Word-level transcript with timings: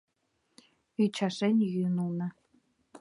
—Ӱчашен 1.03 1.55
йӱын 1.71 1.95
улына... 2.05 2.27